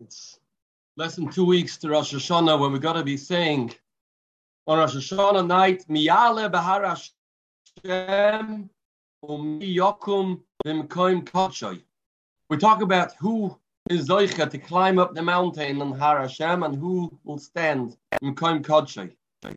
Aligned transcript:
It's 0.00 0.40
less 0.96 1.16
than 1.16 1.30
two 1.30 1.44
weeks 1.44 1.76
to 1.78 1.90
Rosh 1.90 2.14
Hashanah 2.14 2.58
when 2.58 2.72
we're 2.72 2.78
going 2.78 2.96
to 2.96 3.04
be 3.04 3.18
saying 3.18 3.74
on 4.66 4.78
Rosh 4.78 4.96
Hashanah 4.96 5.46
night, 5.46 5.84
Miyale 5.90 6.50
Bahar 6.50 6.86
Hashem 7.84 8.70
Umi 9.28 9.76
Yokum 9.76 10.40
Bimkoim 10.64 11.22
Kochoy. 11.24 11.82
We 12.48 12.56
talk 12.56 12.80
about 12.80 13.14
who 13.16 13.58
is 13.90 14.08
Zoicha 14.08 14.48
to 14.48 14.56
climb 14.56 14.98
up 14.98 15.14
the 15.14 15.20
mountain 15.20 15.82
on 15.82 15.92
Har 15.92 16.22
Hashem 16.22 16.62
and 16.62 16.74
who 16.74 17.12
will 17.24 17.38
stand 17.38 17.98
in 18.22 18.34
Koim 18.34 18.62
Kochoy. 18.62 19.12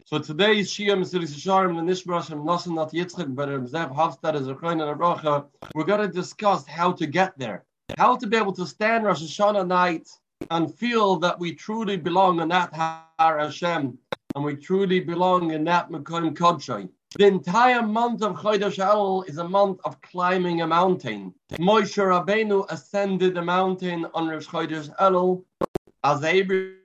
So 0.05 0.19
today's 0.19 0.69
Shia 0.69 0.97
Mesilas 0.97 1.33
Yesharim 1.33 1.79
and 1.79 1.87
Nishmar 1.87 2.21
Hashem 2.21 2.39
Nasan 2.39 2.75
Nat 2.75 2.91
Yitzchak 2.91 3.33
but 3.33 3.47
Zev 3.47 3.95
Hafstad 3.95 4.35
is 4.35 4.47
a 4.49 4.55
and 4.67 5.45
We're 5.73 5.85
going 5.85 6.01
to 6.01 6.09
discuss 6.09 6.67
how 6.67 6.91
to 6.91 7.07
get 7.07 7.37
there. 7.39 7.63
How 7.97 8.17
to 8.17 8.27
be 8.27 8.35
able 8.35 8.53
to 8.53 8.67
stand 8.67 9.05
Rosh 9.05 9.21
Hashanah 9.23 9.67
night 9.67 10.09
and 10.51 10.73
feel 10.73 11.17
that 11.17 11.39
we 11.39 11.53
truly 11.53 11.97
belong 11.97 12.39
in 12.39 12.49
that 12.49 12.73
Har 12.73 13.39
Hashem 13.39 13.97
and 14.35 14.43
we 14.43 14.55
truly 14.55 14.99
belong 14.99 15.51
in 15.51 15.63
that 15.65 15.89
Mekoim 15.89 16.35
Kodshay. 16.35 16.89
The 17.17 17.27
entire 17.27 17.83
month 17.83 18.23
of 18.23 18.35
Chodesh 18.35 18.79
Elul 18.79 19.29
is 19.29 19.37
a 19.37 19.47
month 19.47 19.79
of 19.85 20.01
climbing 20.01 20.61
a 20.61 20.67
mountain. 20.67 21.33
Moshe 21.59 21.97
Rabbeinu 21.97 22.65
ascended 22.69 23.35
the 23.35 23.41
mountain 23.43 24.07
on 24.15 24.27
Rosh 24.27 24.47
Chodesh 24.47 24.95
Elul 24.97 25.43
as 26.03 26.23
Abraham 26.23 26.77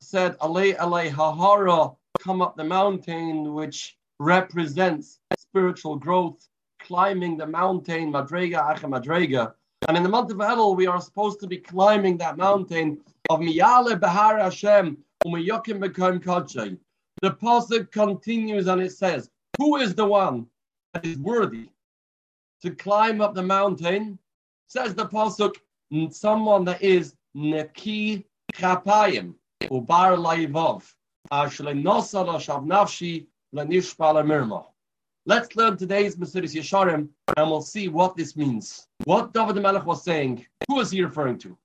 said, 0.00 0.38
Alei 0.38 0.76
Alei 0.76 1.10
Hahara, 1.10 1.94
come 2.18 2.42
up 2.42 2.56
the 2.56 2.64
mountain, 2.64 3.52
which 3.54 3.96
represents 4.18 5.20
spiritual 5.36 5.96
growth, 5.96 6.48
climbing 6.80 7.36
the 7.36 7.46
mountain, 7.46 8.12
Madrega 8.12 8.60
Acha 8.62 8.88
Madrega. 8.88 9.54
And 9.86 9.96
in 9.96 10.02
the 10.02 10.08
month 10.08 10.30
of 10.30 10.38
Elul, 10.38 10.76
we 10.76 10.86
are 10.86 11.00
supposed 11.00 11.40
to 11.40 11.46
be 11.46 11.58
climbing 11.58 12.16
that 12.18 12.38
mountain 12.38 13.00
of 13.28 13.40
Miyale 13.40 14.00
Bahar 14.00 14.38
Hashem, 14.38 14.96
Umayokim 15.26 15.78
Bekom 15.78 16.22
Kodshei. 16.22 16.78
The 17.20 17.32
pasuk 17.32 17.90
continues 17.90 18.66
and 18.66 18.80
it 18.80 18.92
says, 18.92 19.30
Who 19.58 19.76
is 19.76 19.94
the 19.94 20.06
one 20.06 20.46
that 20.94 21.04
is 21.04 21.18
worthy 21.18 21.68
to 22.62 22.70
climb 22.70 23.20
up 23.20 23.34
the 23.34 23.42
mountain? 23.42 24.18
Says 24.68 24.94
the 24.94 25.06
pasuk, 25.06 25.56
someone 26.10 26.64
that 26.64 26.82
is 26.82 27.14
Neki 27.36 28.24
Chapayim, 28.56 29.34
Ubar 29.70 30.16
Laivov, 30.16 30.90
Ashle 31.30 31.82
Nosala 31.82 32.36
Shav 32.36 32.66
Nafshi, 32.66 33.26
Lanishpala 33.54 34.24
Mirma. 34.24 34.64
Let's 35.26 35.56
learn 35.56 35.78
today's 35.78 36.16
Mesilas 36.16 36.54
Yesharim 36.54 37.08
and 37.38 37.50
we'll 37.50 37.62
see 37.62 37.88
what 37.88 38.14
this 38.14 38.36
means. 38.36 38.88
What 39.04 39.32
David 39.32 39.54
the 39.54 39.62
Melech 39.62 39.86
was 39.86 40.04
saying, 40.04 40.44
who 40.68 40.80
is 40.80 40.90
he 40.90 41.02
referring 41.02 41.38
to? 41.38 41.56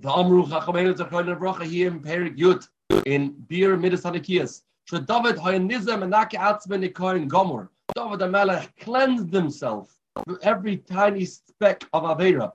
The 0.00 0.08
Amru 0.08 0.44
Chachamenu 0.46 0.94
Zachoyin 0.96 1.36
Bracha 1.36 1.64
here 1.64 1.88
in 1.88 1.98
Perik 1.98 2.38
Yud 2.38 2.68
in 3.06 3.32
Bir 3.48 3.76
Midas 3.76 4.02
Hanikias. 4.02 4.62
So 4.86 5.00
David 5.00 5.34
Hayanizem 5.34 6.02
and 6.02 6.12
Naki 6.12 6.36
Atzman 6.36 6.88
Nikoin 6.88 7.28
Gomor. 7.28 7.70
David 7.96 8.20
the 8.20 8.28
Melech 8.28 8.72
cleansed 8.78 9.32
himself 9.32 9.98
from 10.24 10.38
every 10.42 10.76
tiny 10.76 11.24
speck 11.24 11.88
of 11.92 12.04
Avera. 12.04 12.52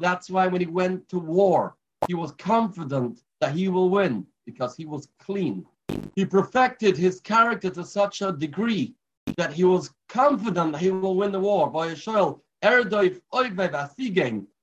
That's 0.00 0.30
why 0.30 0.46
when 0.46 0.60
he 0.60 0.66
went 0.68 1.08
to 1.08 1.18
war, 1.18 1.74
he 2.06 2.14
was 2.14 2.30
confident 2.38 3.22
that 3.40 3.56
he 3.56 3.68
will 3.68 3.90
win 3.90 4.24
because 4.46 4.76
he 4.76 4.86
was 4.86 5.08
clean. 5.18 5.66
He 6.14 6.24
perfected 6.24 6.96
his 6.96 7.20
character 7.20 7.70
to 7.70 7.84
such 7.84 8.22
a 8.22 8.32
degree 8.32 8.94
that 9.36 9.52
he 9.52 9.64
was 9.64 9.90
confident 10.08 10.72
that 10.72 10.80
he 10.80 10.90
will 10.90 11.16
win 11.16 11.32
the 11.32 11.40
war. 11.40 11.70
By 11.70 11.88
Yisrael, 11.88 12.40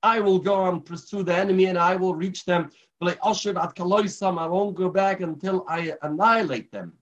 I 0.03 0.19
will 0.19 0.39
go 0.39 0.65
and 0.69 0.85
pursue 0.85 1.23
the 1.23 1.35
enemy 1.35 1.65
and 1.65 1.77
I 1.77 1.95
will 1.95 2.15
reach 2.15 2.45
them. 2.45 2.71
I 3.01 3.15
won't 4.47 4.75
go 4.75 4.89
back 4.89 5.21
until 5.21 5.65
I 5.67 5.93
annihilate 6.01 6.71
them. 6.71 6.93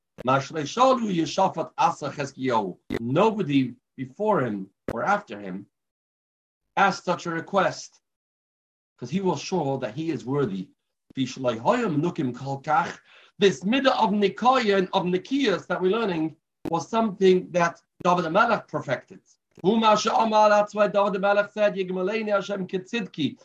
Nobody 2.99 3.75
before 3.97 4.41
him 4.41 4.69
or 4.93 5.03
after 5.03 5.39
him 5.39 5.65
asked 6.77 7.05
such 7.05 7.25
a 7.25 7.29
request 7.29 8.01
because 8.95 9.09
he 9.09 9.21
was 9.21 9.41
sure 9.41 9.77
that 9.79 9.95
he 9.95 10.11
is 10.11 10.25
worthy. 10.25 10.69
This 13.37 13.65
middle 13.65 13.91
of 13.93 14.11
Nikaya 14.11 14.77
and 14.77 14.89
of 14.93 15.03
Nikias 15.03 15.67
that 15.67 15.81
we're 15.81 15.91
learning 15.91 16.35
was 16.69 16.89
something 16.89 17.51
that 17.51 17.81
David 18.03 18.31
Melech 18.31 18.67
perfected. 18.67 19.19
That's 19.63 20.73
why 20.75 20.87
David 20.87 21.21
Melech 21.21 21.51
said, 21.51 21.77
Hashem 21.77 22.67
Kivor 22.67 23.37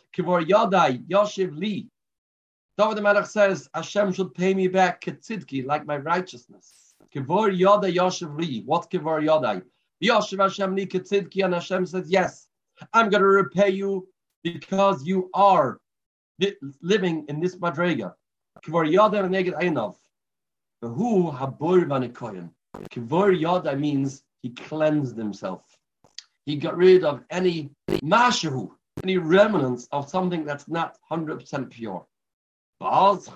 Yadai, 0.47 1.06
Yoshiv 1.09 1.56
Li. 1.59 1.89
David 2.79 3.03
Melech 3.03 3.27
says, 3.27 3.69
Hashem 3.75 4.12
should 4.12 4.33
pay 4.34 4.55
me 4.55 4.69
back 4.69 5.00
Kitzidki, 5.00 5.67
like 5.67 5.87
my 5.87 5.97
righteousness. 5.97 6.95
Kivor 7.12 7.50
Yadai 7.59 7.93
Yoshiv 7.95 8.39
Li. 8.39 8.62
What 8.67 8.91
Kivor 8.91 9.25
Yadai? 9.25 9.62
Yoshiv 10.03 10.41
Hashem 10.41 10.77
Li 10.77 10.87
Kitzidki, 10.87 11.45
and 11.45 11.55
Hashem 11.55 11.87
says, 11.87 12.09
Yes, 12.09 12.49
I'm 12.93 13.11
going 13.11 13.23
to 13.23 13.29
repay 13.29 13.71
you 13.71 14.09
because 14.43 15.05
you 15.05 15.31
are 15.34 15.81
living 16.81 17.25
in 17.29 17.41
this 17.41 17.56
Madrega. 17.56 18.15
Kvar 18.65 18.91
Yada 18.91 19.22
Neged 19.22 19.55
Vanikoyan. 20.83 22.50
Kvar 22.91 23.38
Yada 23.38 23.77
means 23.77 24.25
he 24.43 24.50
cleansed 24.50 25.16
himself. 25.16 25.62
He 26.47 26.56
got 26.56 26.77
rid 26.77 27.05
of 27.05 27.22
any 27.31 27.71
mashahu, 27.88 28.71
any 29.05 29.19
remnants 29.19 29.88
of 29.93 30.09
something 30.09 30.44
that's 30.44 30.69
not 30.69 30.99
100% 31.11 31.71
pure. 31.71 32.06
Because 32.81 33.28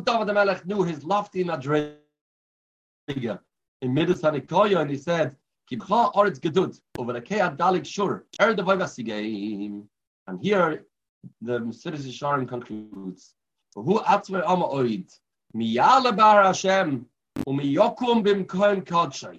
David 0.00 0.34
Melech 0.34 0.66
knew 0.66 0.82
his 0.82 1.04
lofty 1.04 1.44
Madrega 1.44 1.94
in 3.80 3.94
Midas 3.94 4.22
Hanikoya, 4.22 4.80
and 4.80 4.90
he 4.90 4.96
said, 4.96 5.36
Kibcha 5.70 6.12
Oritz 6.14 6.40
Gedud, 6.40 6.80
over 6.98 7.12
the 7.12 7.20
Kea 7.20 7.50
Dalik 7.56 7.86
Shur, 7.86 8.24
Er 8.40 8.54
the 8.54 9.84
And 10.26 10.42
here 10.42 10.84
the 11.40 11.58
Mesilas 11.58 12.06
Yesharim 12.06 12.48
concludes, 12.48 13.34
Who 13.74 14.00
atzver 14.00 14.42
ama 14.46 14.68
oid, 14.68 15.10
miyale 15.54 16.16
bar 16.16 16.44
Hashem, 16.44 17.06
umiyokum 17.46 18.22
bim 18.22 18.44
kohen 18.44 18.82
kodshay. 18.82 19.38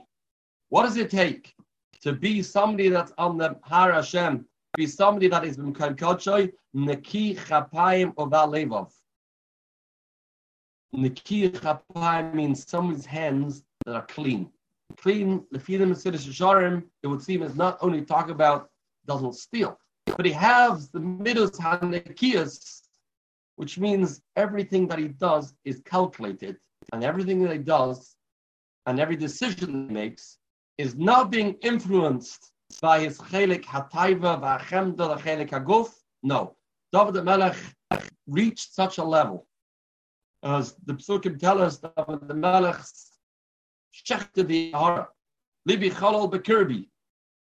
What 0.69 0.83
does 0.83 0.97
it 0.97 1.09
take 1.09 1.55
to 2.01 2.13
be 2.13 2.41
somebody 2.41 2.89
that's 2.89 3.13
on 3.17 3.37
the 3.37 3.57
Har 3.63 3.91
Hashem, 3.91 4.39
to 4.39 4.45
be 4.77 4.87
somebody 4.87 5.27
that 5.27 5.45
is 5.45 5.57
bim 5.57 5.73
kohen 5.73 5.95
kodshay, 5.95 6.51
neki 6.75 7.37
chapayim 7.37 8.13
oval 8.17 8.49
levov. 8.49 8.91
Neki 10.95 11.51
chapayim 11.51 12.33
means 12.33 12.67
someone's 12.67 13.05
hands 13.05 13.63
that 13.85 13.95
are 13.95 14.05
clean. 14.05 14.49
Clean, 14.97 15.45
the 15.51 15.59
feeling 15.59 15.91
of 15.91 15.97
Mesilas 15.97 16.27
Yesharim, 16.27 16.83
it 17.03 17.07
would 17.07 17.21
seem 17.21 17.43
is 17.43 17.55
not 17.55 17.77
only 17.81 18.01
talk 18.01 18.29
about 18.29 18.69
doesn't 19.05 19.35
steal, 19.35 19.77
but 20.15 20.25
he 20.25 20.31
has 20.31 20.89
the 20.89 20.99
midus 20.99 21.57
hanekiyas, 21.57 22.81
which 23.55 23.77
means 23.77 24.21
everything 24.35 24.87
that 24.87 24.99
he 24.99 25.07
does 25.07 25.53
is 25.65 25.81
calculated, 25.85 26.57
and 26.93 27.03
everything 27.03 27.43
that 27.43 27.51
he 27.51 27.59
does 27.59 28.15
and 28.85 28.99
every 28.99 29.15
decision 29.15 29.87
he 29.87 29.93
makes 29.93 30.37
is 30.77 30.95
not 30.95 31.29
being 31.29 31.53
influenced 31.61 32.51
by 32.81 32.99
his 33.01 33.17
chelik 33.19 33.63
hatayva 33.63 34.39
v'achemda 34.41 35.19
chelik 35.19 35.49
haguf. 35.49 35.89
No, 36.23 36.55
David 36.91 37.13
the 37.13 37.23
Melech 37.23 37.57
reached 38.27 38.73
such 38.73 38.97
a 38.97 39.03
level, 39.03 39.47
as 40.43 40.75
the 40.85 40.93
psukim 40.93 41.39
tell 41.39 41.61
us, 41.61 41.77
David 41.77 42.35
Melech 42.35 42.81
shechte 43.93 44.47
the 44.47 44.71
hara, 44.71 45.09
libi 45.67 45.91
chalal 45.91 46.31
bekirbi, 46.31 46.87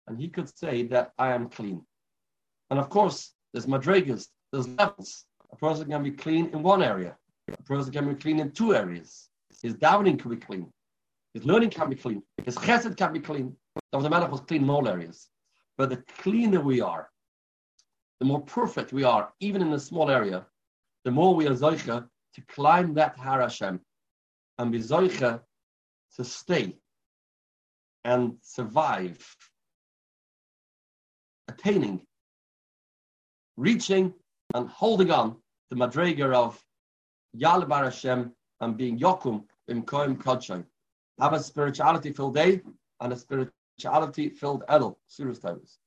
and 0.07 0.19
he 0.19 0.29
could 0.29 0.49
say 0.57 0.83
that 0.83 1.11
I 1.17 1.33
am 1.33 1.49
clean. 1.49 1.85
And 2.69 2.79
of 2.79 2.89
course, 2.89 3.33
there's 3.53 3.65
madrigas, 3.67 4.27
there's 4.51 4.67
levels. 4.67 5.25
A 5.51 5.55
person 5.55 5.87
can 5.87 6.03
be 6.03 6.11
clean 6.11 6.47
in 6.47 6.63
one 6.63 6.81
area. 6.81 7.15
A 7.51 7.63
person 7.63 7.91
can 7.91 8.07
be 8.07 8.15
clean 8.15 8.39
in 8.39 8.51
two 8.51 8.75
areas. 8.75 9.29
His 9.61 9.75
davening 9.75 10.19
can 10.19 10.31
be 10.31 10.37
clean. 10.37 10.71
His 11.33 11.45
learning 11.45 11.69
can 11.69 11.89
be 11.89 11.95
clean. 11.95 12.23
His 12.43 12.55
chesed 12.55 12.97
can 12.97 13.13
be 13.13 13.19
clean. 13.19 13.55
The 13.91 14.09
Melech 14.09 14.31
was 14.31 14.41
clean 14.41 14.63
in 14.63 14.69
all 14.69 14.87
areas. 14.87 15.29
But 15.77 15.89
the 15.89 15.97
cleaner 16.19 16.61
we 16.61 16.81
are, 16.81 17.09
the 18.19 18.25
more 18.25 18.41
perfect 18.41 18.93
we 18.93 19.03
are, 19.03 19.33
even 19.39 19.61
in 19.61 19.73
a 19.73 19.79
small 19.79 20.09
area, 20.09 20.45
the 21.03 21.11
more 21.11 21.35
we 21.35 21.47
are 21.47 21.53
zoicha 21.53 22.07
to 22.33 22.41
climb 22.47 22.93
that 22.95 23.17
Har 23.17 23.41
Hashem 23.41 23.79
and 24.57 24.71
be 24.71 24.79
zoicha 24.79 25.41
to 26.15 26.23
stay 26.23 26.75
and 28.05 28.37
survive, 28.41 29.17
attaining 31.47 32.05
reaching 33.57 34.13
and 34.53 34.69
holding 34.69 35.11
on 35.11 35.37
the 35.69 35.75
madriger 35.75 36.33
of 36.33 36.61
Yalabar 37.35 37.85
Hashem 37.85 38.31
and 38.61 38.77
being 38.77 38.99
Yokum 38.99 39.43
in 39.67 39.83
Koim 39.83 40.17
Kodshay. 40.17 40.63
Have 41.19 41.33
a 41.33 41.39
spirituality 41.39 42.11
filled 42.11 42.35
day 42.35 42.61
and 43.01 43.13
a 43.13 43.15
spirituality 43.15 44.29
filled 44.29 44.63
Edel, 44.69 44.99
Surah 45.07 45.33
Tavis. 45.33 45.77